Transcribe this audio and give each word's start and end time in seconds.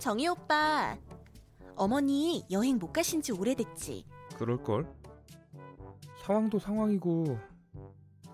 정희 0.00 0.28
오빠, 0.28 0.96
어머니 1.76 2.42
여행 2.50 2.78
못 2.78 2.90
가신 2.90 3.20
지 3.20 3.32
오래됐지? 3.32 4.06
그럴걸? 4.38 4.90
상황도 6.24 6.58
상황이고 6.58 7.38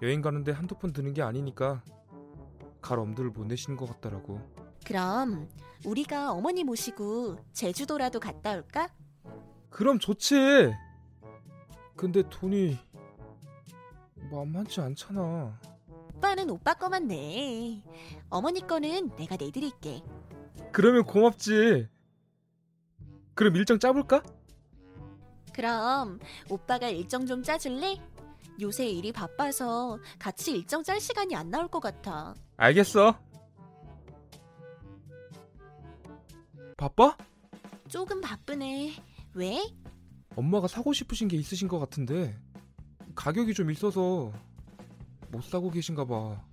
여행 0.01 0.23
가는데 0.23 0.53
한두 0.53 0.77
번 0.77 0.93
드는 0.93 1.13
게 1.13 1.23
아니니까 1.23 1.83
갈 2.81 3.01
엄두를 3.01 3.31
못 3.31 3.47
내시는 3.47 3.77
것 3.77 3.87
같더라고. 3.87 4.41
그럼 4.85 5.49
우리가 5.85 6.31
어머니 6.33 6.63
모시고 6.63 7.39
제주도라도 7.53 8.21
갔다 8.21 8.55
올까? 8.55 8.89
그럼 9.69 9.99
좋지. 9.99 10.73
근데 11.97 12.23
돈이 12.31 12.79
만만치 14.31 14.81
않잖아. 14.81 15.59
오빠는 16.15 16.49
오빠 16.49 16.75
거만 16.75 17.09
내. 17.09 17.83
어머니 18.31 18.65
거는 18.65 19.17
내가 19.17 19.37
내드릴게. 19.37 20.03
그러면 20.77 21.05
고맙지. 21.05 21.89
그럼 23.33 23.57
일정 23.57 23.79
짜볼까? 23.79 24.23
그럼 25.55 26.19
오빠가 26.51 26.91
일정 26.91 27.25
좀 27.25 27.43
짜줄래? 27.43 27.99
요새 28.61 28.87
일이 28.87 29.11
바빠서 29.11 29.99
같이 30.19 30.53
일정 30.53 30.83
짤 30.83 31.01
시간이 31.01 31.35
안 31.35 31.51
나올 31.51 31.69
것 31.69 31.81
같아. 31.81 32.35
알겠어. 32.59 33.19
바빠? 36.77 37.17
조금 37.89 38.21
바쁘네. 38.21 39.03
왜? 39.33 39.59
엄마가 40.35 40.69
사고 40.69 40.93
싶으신 40.93 41.27
게 41.29 41.39
있으신 41.39 41.69
것 41.69 41.79
같은데 41.79 42.39
가격이 43.15 43.55
좀 43.55 43.71
있어서 43.71 44.31
못 45.31 45.43
사고 45.43 45.71
계신가 45.71 46.05
봐. 46.05 46.45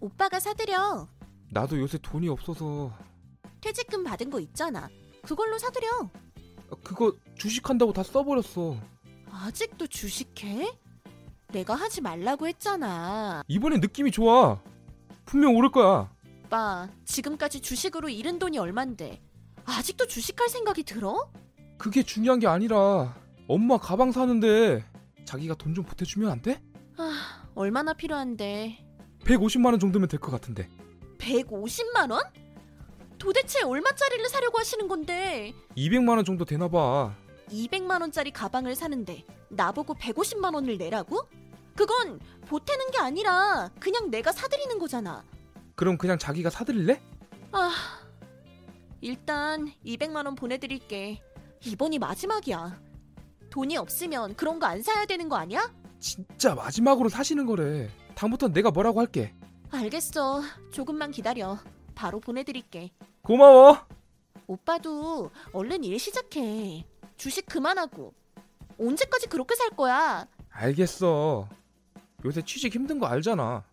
오빠가 0.00 0.38
사드려. 0.38 1.15
나도 1.50 1.78
요새 1.80 1.98
돈이 1.98 2.28
없어서 2.28 2.92
퇴직금 3.60 4.04
받은 4.04 4.30
거 4.30 4.40
있잖아. 4.40 4.88
그걸로 5.22 5.58
사드려. 5.58 5.86
그거 6.82 7.12
주식한다고 7.36 7.92
다 7.92 8.02
써버렸어. 8.02 8.76
아직도 9.30 9.86
주식해? 9.86 10.72
내가 11.52 11.74
하지 11.74 12.00
말라고 12.00 12.46
했잖아. 12.48 13.42
이번엔 13.48 13.80
느낌이 13.80 14.10
좋아. 14.10 14.60
분명 15.24 15.56
오를 15.56 15.70
거야. 15.70 16.10
오빠, 16.44 16.88
지금까지 17.04 17.60
주식으로 17.60 18.08
잃은 18.08 18.38
돈이 18.38 18.58
얼만데. 18.58 19.20
아직도 19.64 20.06
주식할 20.06 20.48
생각이 20.48 20.84
들어? 20.84 21.30
그게 21.78 22.02
중요한 22.02 22.38
게 22.38 22.46
아니라 22.46 23.16
엄마 23.48 23.76
가방 23.78 24.12
사는데 24.12 24.84
자기가 25.24 25.54
돈 25.56 25.74
좀 25.74 25.84
보태주면 25.84 26.30
안 26.30 26.40
돼? 26.42 26.62
아, 26.96 27.44
얼마나 27.54 27.92
필요한데. 27.94 28.78
150만 29.24 29.66
원 29.66 29.80
정도면 29.80 30.08
될 30.08 30.20
것 30.20 30.30
같은데. 30.30 30.68
150만 31.26 32.10
원? 32.12 32.22
도대체 33.18 33.62
얼마짜리를 33.62 34.28
사려고 34.28 34.58
하시는 34.58 34.86
건데 34.88 35.52
200만 35.76 36.10
원 36.16 36.24
정도 36.24 36.44
되나 36.44 36.68
봐. 36.68 37.14
200만 37.50 38.00
원짜리 38.00 38.30
가방을 38.30 38.74
사는데 38.76 39.24
나보고 39.48 39.94
150만 39.94 40.54
원을 40.54 40.78
내라고? 40.78 41.20
그건 41.74 42.20
보태는 42.46 42.90
게 42.90 42.98
아니라 42.98 43.70
그냥 43.80 44.10
내가 44.10 44.32
사드리는 44.32 44.78
거잖아. 44.78 45.24
그럼 45.74 45.98
그냥 45.98 46.18
자기가 46.18 46.48
사드릴래? 46.50 47.00
아, 47.52 47.72
일단 49.00 49.72
200만 49.84 50.24
원 50.26 50.34
보내드릴게. 50.34 51.20
이번이 51.64 51.98
마지막이야. 51.98 52.80
돈이 53.50 53.76
없으면 53.76 54.34
그런 54.36 54.58
거 54.58 54.66
안 54.66 54.82
사야 54.82 55.04
되는 55.06 55.28
거 55.28 55.36
아니야? 55.36 55.72
진짜 55.98 56.54
마지막으로 56.54 57.08
사시는 57.08 57.46
거래. 57.46 57.88
다음부턴 58.14 58.52
내가 58.52 58.70
뭐라고 58.70 59.00
할게. 59.00 59.34
알겠어. 59.76 60.42
조금만 60.70 61.10
기다려. 61.10 61.58
바로 61.94 62.20
보내드릴게. 62.20 62.90
고마워. 63.22 63.86
오빠도 64.46 65.30
얼른 65.52 65.84
일 65.84 65.98
시작해. 65.98 66.86
주식 67.16 67.46
그만하고. 67.46 68.14
언제까지 68.78 69.28
그렇게 69.28 69.54
살 69.54 69.70
거야? 69.70 70.26
알겠어. 70.50 71.48
요새 72.24 72.42
취직 72.42 72.74
힘든 72.74 72.98
거 72.98 73.06
알잖아. 73.06 73.64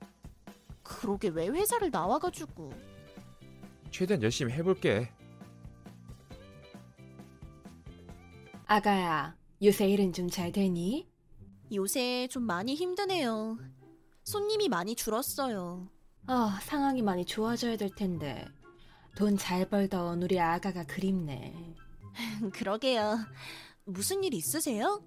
그러게 0.84 1.30
왜 1.30 1.48
회사를 1.48 1.90
나와가지고. 1.92 2.72
최대한 3.92 4.24
열심히 4.24 4.54
해볼게. 4.54 5.10
아가야, 8.66 9.36
요새 9.62 9.88
일은 9.90 10.14
좀 10.14 10.30
잘 10.30 10.52
되니? 10.52 11.08
요새 11.74 12.28
좀 12.30 12.44
많이 12.44 12.76
힘드네요. 12.76 13.58
손님이 14.24 14.70
많이 14.70 14.96
줄었어요. 14.96 15.88
아, 16.28 16.60
상황이 16.64 17.02
많이 17.02 17.26
좋아져야 17.26 17.76
될 17.78 17.90
텐데. 17.90 18.46
돈 19.16 19.38
잘 19.38 19.70
벌던 19.70 20.24
우리 20.24 20.40
아가가 20.40 20.84
그립네. 20.84 21.76
그러게요. 22.54 23.20
무슨 23.86 24.24
일 24.24 24.34
있으세요? 24.34 25.04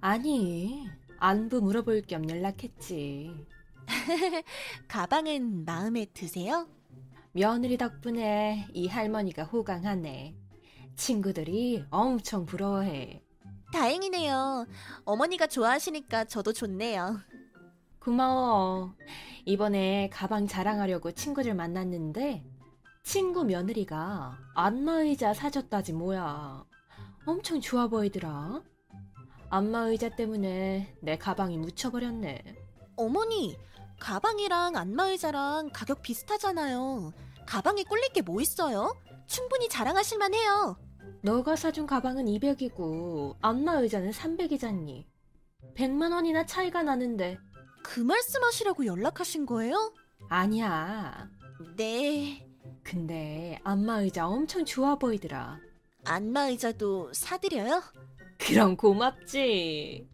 아니, 0.00 0.88
안부 1.18 1.60
물어볼 1.60 2.02
겸 2.02 2.28
연락했지. 2.28 3.46
가방은 4.88 5.64
마음에 5.64 6.06
드세요? 6.06 6.68
며느리 7.32 7.76
덕분에 7.76 8.68
이 8.72 8.86
할머니가 8.88 9.44
호강하네. 9.44 10.34
친구들이 10.96 11.84
엄청 11.90 12.46
부러워해. 12.46 13.22
다행이네요. 13.72 14.66
어머니가 15.04 15.46
좋아하시니까 15.46 16.24
저도 16.26 16.52
좋네요. 16.52 17.20
고마워. 18.04 18.94
이번에 19.44 20.08
가방 20.12 20.48
자랑하려고 20.48 21.12
친구들 21.12 21.54
만났는데 21.54 22.44
친구 23.04 23.44
며느리가 23.44 24.38
안마의자 24.54 25.34
사줬다지 25.34 25.92
뭐야. 25.92 26.64
엄청 27.26 27.60
좋아 27.60 27.86
보이더라. 27.86 28.60
안마의자 29.50 30.08
때문에 30.16 30.96
내 31.00 31.16
가방이 31.16 31.58
묻혀버렸네. 31.58 32.42
어머니, 32.96 33.56
가방이랑 34.00 34.76
안마의자랑 34.76 35.70
가격 35.72 36.02
비슷하잖아요. 36.02 37.12
가방에 37.46 37.84
꿀릴 37.84 38.08
게 38.12 38.22
뭐 38.22 38.40
있어요? 38.40 38.96
충분히 39.28 39.68
자랑하실만 39.68 40.34
해요. 40.34 40.76
너가 41.22 41.54
사준 41.54 41.86
가방은 41.86 42.24
200이고 42.26 43.36
안마의자는 43.40 44.10
300이잖니. 44.10 45.04
100만 45.76 46.12
원이나 46.12 46.44
차이가 46.46 46.82
나는데 46.82 47.38
그 47.82 48.00
말씀하시라고 48.00 48.86
연락하신 48.86 49.46
거예요? 49.46 49.94
아니야. 50.28 51.28
네. 51.76 52.48
근데 52.82 53.60
안마 53.64 54.00
의자 54.00 54.26
엄청 54.26 54.64
좋아 54.64 54.96
보이더라. 54.96 55.60
안마 56.04 56.48
의자도 56.48 57.12
사드려요? 57.12 57.82
그럼 58.38 58.76
고맙지. 58.76 60.08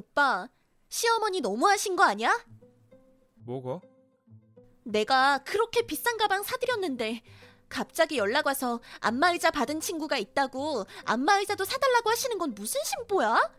오빠, 0.00 0.48
시어머니 0.88 1.40
너무하신 1.40 1.96
거 1.96 2.04
아니야? 2.04 2.32
뭐가? 3.44 3.80
내가 4.84 5.38
그렇게 5.38 5.86
비싼 5.86 6.16
가방 6.16 6.42
사드렸는데 6.44 7.22
갑자기 7.78 8.18
연락 8.18 8.46
와서 8.46 8.80
안마의자 9.00 9.50
받은 9.50 9.80
친구가 9.80 10.16
있다고 10.16 10.84
안마의자도 11.06 11.64
사달라고 11.64 12.08
하시는 12.08 12.38
건 12.38 12.54
무슨 12.54 12.80
심보야? 12.84 13.50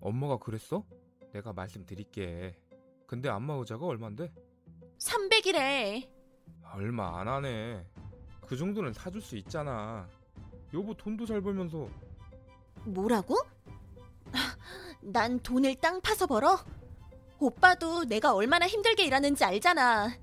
엄마가 0.00 0.38
그랬어? 0.38 0.84
내가 1.32 1.52
말씀드릴게. 1.52 2.56
근데 3.06 3.28
안마 3.28 3.54
의자가 3.54 3.86
얼만데? 3.86 4.32
300이래. 4.98 6.10
얼마 6.72 7.20
안 7.20 7.28
하네. 7.28 7.86
그 8.48 8.56
정도는 8.56 8.92
사줄 8.92 9.22
수 9.22 9.36
있잖아. 9.36 10.08
여보 10.74 10.92
돈도 10.92 11.24
잘 11.24 11.40
벌면서 11.40 11.88
뭐라고? 12.84 13.36
난 15.02 15.38
돈을 15.38 15.76
땅 15.76 16.00
파서 16.00 16.26
벌어? 16.26 16.58
오빠도 17.38 18.06
내가 18.06 18.34
얼마나 18.34 18.66
힘들게 18.66 19.04
일하는지 19.04 19.44
알잖아. 19.44 20.16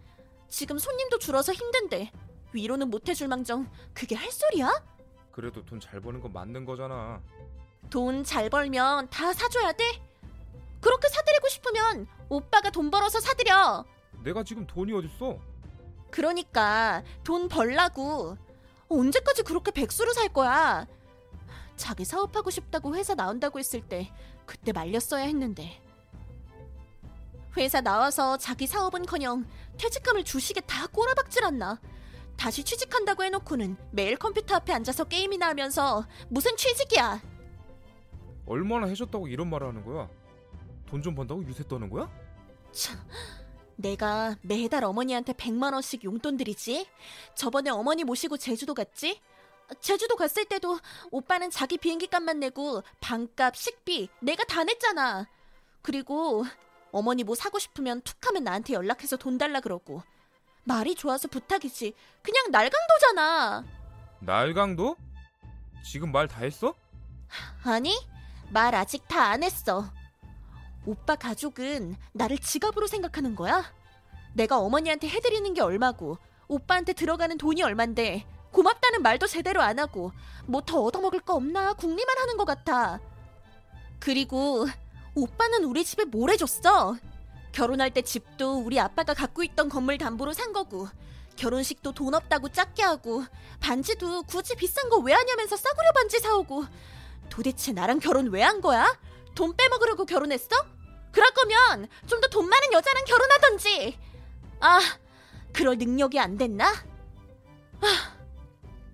지금 0.50 0.77
손님도 0.77 1.19
줄어서 1.19 1.54
힘든데 1.54 2.12
위로는 2.53 2.89
못 2.89 3.07
해줄 3.09 3.27
망정 3.27 3.69
그게 3.94 4.15
할 4.15 4.31
소리야? 4.31 4.83
그래도 5.31 5.63
돈 5.65 5.80
잘 5.80 6.01
버는 6.01 6.19
건 6.21 6.33
맞는 6.33 6.65
거잖아. 6.65 7.21
돈 7.89 8.24
잘 8.24 8.50
벌면 8.50 9.09
다 9.09 9.33
사줘야 9.33 9.71
돼? 9.71 9.83
그렇게 10.81 11.07
사드리고 11.07 11.48
싶으면 11.50 12.07
오빠가 12.30 12.69
돈 12.69 12.89
벌어서 12.92 13.19
사드려. 13.19 13.86
내가 14.24 14.44
지금 14.44 14.65
돈이 14.68 14.94
어딨어? 14.94 15.38
그러니까 16.09 17.03
돈 17.24 17.48
벌라고. 17.48 18.38
언제까지 18.89 19.44
그렇게 19.44 19.71
백수로 19.71 20.12
살 20.13 20.27
거야? 20.30 20.86
자기 21.77 22.03
사업하고 22.03 22.50
싶다고 22.50 22.95
회사 22.95 23.15
나온다고 23.15 23.57
했을 23.57 23.81
때 23.81 24.12
그때 24.45 24.71
말렸어야 24.74 25.24
했는데. 25.24 25.81
회사 27.57 27.81
나와서 27.81 28.38
자기 28.38 28.68
사업은커녕 28.68 29.45
퇴직금을 29.77 30.24
주식에 30.24 30.62
다 30.62 30.88
꼬라박질 30.88 31.44
않나. 31.45 31.80
다시 32.41 32.63
취직한다고 32.63 33.23
해놓고는 33.23 33.77
매일 33.91 34.17
컴퓨터 34.17 34.55
앞에 34.55 34.73
앉아서 34.73 35.03
게임이나 35.03 35.49
하면서 35.49 36.07
무슨 36.27 36.57
취직이야? 36.57 37.21
얼마나 38.47 38.88
해줬다고 38.88 39.27
이런 39.27 39.47
말을 39.47 39.67
하는 39.67 39.85
거야? 39.85 40.09
돈 40.88 41.03
좀 41.03 41.13
번다고 41.13 41.45
유세 41.45 41.63
떠는 41.67 41.88
거야? 41.91 42.09
참, 42.71 42.97
내가 43.75 44.35
매달 44.41 44.83
어머니한테 44.83 45.33
100만 45.33 45.71
원씩 45.73 46.03
용돈 46.03 46.35
드리지. 46.35 46.88
저번에 47.35 47.69
어머니 47.69 48.03
모시고 48.03 48.38
제주도 48.38 48.73
갔지? 48.73 49.21
제주도 49.79 50.15
갔을 50.15 50.45
때도 50.45 50.79
오빠는 51.11 51.51
자기 51.51 51.77
비행기 51.77 52.07
값만 52.07 52.39
내고 52.39 52.81
방값, 53.01 53.55
식비 53.55 54.09
내가 54.19 54.43
다 54.45 54.63
냈잖아. 54.63 55.27
그리고 55.83 56.43
어머니 56.91 57.23
뭐 57.23 57.35
사고 57.35 57.59
싶으면 57.59 58.01
툭 58.01 58.17
하면 58.25 58.43
나한테 58.45 58.73
연락해서 58.73 59.15
돈 59.15 59.38
달라 59.38 59.59
그러고. 59.59 60.01
말이 60.63 60.96
좋아서 60.96 61.28
부탁이지. 61.28 61.94
그냥 62.22 62.52
날강도잖아. 62.52 63.63
날강도? 64.19 64.96
지금 65.84 66.12
말 66.12 66.28
다 66.28 66.42
했어? 66.42 66.75
아니, 67.63 67.96
말 68.50 68.75
아직 68.75 69.08
다 69.08 69.31
안 69.31 69.44
했어. 69.44 69.92
오빠 70.86 71.16
가족은 71.16 71.96
나를 72.13 72.38
지갑으로 72.38 72.88
생각하는 72.88 73.36
거야? 73.36 73.63
내가 74.34 74.60
어머니한테 74.60 75.08
해드리는 75.10 75.54
게 75.54 75.62
얼마고, 75.62 76.18
오빠한테 76.48 76.94
들어가는 76.94 77.38
돈이 77.38 77.62
얼만데, 77.63 78.25
고맙다는 78.52 79.02
말도 79.02 79.28
제대로 79.28 79.62
안 79.62 79.80
하고, 79.80 80.12
뭐 80.46 80.62
더 80.62 80.81
얻어먹을 80.81 81.22
거 81.22 81.36
없나 81.36 81.74
궁리만 81.74 82.18
하는 82.18 82.38
것 82.38 82.46
같아. 82.46 83.00
그리고, 84.00 84.68
오빠는 85.16 85.63
우리 85.66 85.84
집에 85.84 86.06
뭘 86.06 86.31
해줬어? 86.31 86.96
결혼할 87.51 87.92
때 87.92 88.01
집도 88.01 88.59
우리 88.59 88.80
아빠가 88.80 89.13
갖고 89.13 89.44
있던 89.44 89.69
건물 89.69 89.98
담보로 89.98 90.33
산 90.33 90.53
거고, 90.53 90.88
결혼식도 91.36 91.94
돈 91.94 92.13
없다고 92.13 92.50
작게 92.50 92.83
하고, 92.83 93.24
반지도 93.59 94.24
굳이 94.24 94.56
비싼 94.56 94.89
거 94.89 94.98
왜 95.00 95.13
하냐면서 95.13 95.56
싸구려 95.57 95.92
반지 95.94 96.19
사오고, 96.19 96.65
도대체 97.30 97.71
나랑 97.74 98.00
결혼 98.00 98.27
왜 98.31 98.42
한 98.44 98.62
거야? 98.62 98.98
돈 99.36 99.56
빼먹으려고 99.56 100.06
결혼했어? 100.06 100.56
그럴 101.12 101.30
거면 101.31 101.88
좀 102.07 102.21
더 102.21 102.27
돈 102.30 102.48
많은 102.50 102.74
여자랑 102.74 103.03
결혼하던지. 103.06 103.98
아, 104.62 104.80
그럴 105.53 105.77
능력이 105.77 106.19
안 106.19 106.38
됐나? 106.38 106.69
아, 107.81 108.15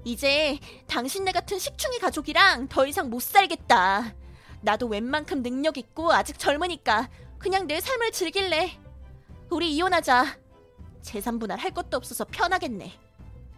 이제 0.04 0.58
당신네 0.88 1.32
같은 1.32 1.60
식충이 1.60 2.00
가족이랑 2.00 2.68
더 2.70 2.86
이상 2.88 3.10
못 3.10 3.22
살겠다. 3.22 4.14
나도 4.62 4.88
웬만큼 4.88 5.44
능력 5.44 5.78
있고 5.78 6.12
아직 6.14 6.40
젊으니까 6.40 7.10
그냥 7.40 7.68
내 7.68 7.80
삶을 7.80 8.12
즐길래. 8.12 8.80
우리 9.50 9.74
이혼하자. 9.76 10.38
재산 11.02 11.40
분할 11.40 11.60
할 11.60 11.72
것도 11.72 11.98
없어서 11.98 12.26
편하겠네. 12.26 12.92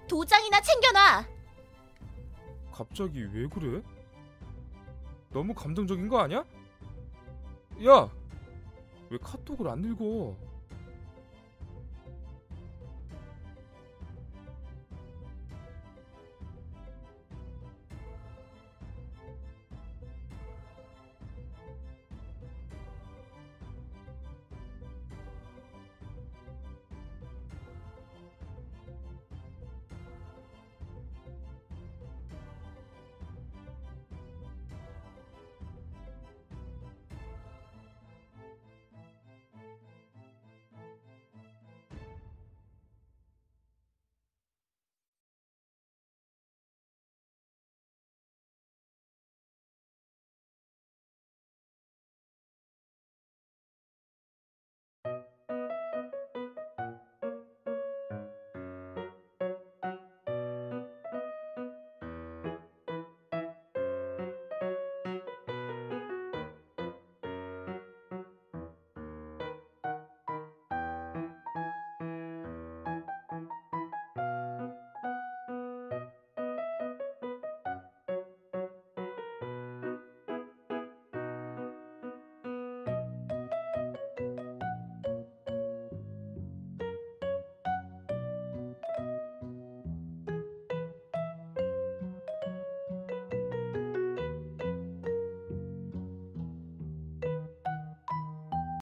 도장이나 0.07 0.61
챙겨놔. 0.61 1.27
갑자기 2.71 3.23
왜 3.33 3.47
그래? 3.47 3.81
너무 5.31 5.53
감정적인 5.53 6.07
거 6.07 6.19
아니야? 6.19 6.43
야! 7.85 8.09
왜 9.09 9.17
카톡을 9.21 9.67
안 9.67 9.83
읽어? 9.83 10.35